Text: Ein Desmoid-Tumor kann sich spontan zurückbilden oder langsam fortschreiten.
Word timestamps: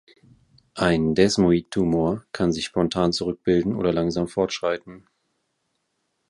Ein 0.73 1.13
Desmoid-Tumor 1.13 2.23
kann 2.31 2.51
sich 2.51 2.65
spontan 2.65 3.13
zurückbilden 3.13 3.75
oder 3.75 3.93
langsam 3.93 4.27
fortschreiten. 4.27 5.07